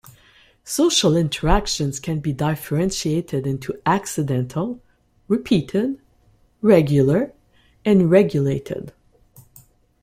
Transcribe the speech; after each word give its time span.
Social 0.63 1.15
interactions 1.15 1.99
can 1.99 2.21
be 2.21 2.33
differentiated 2.33 3.45
into 3.45 3.79
accidental, 3.85 4.81
repeated, 5.27 6.01
regular, 6.59 7.33
and 7.85 8.09
regulated. 8.09 8.93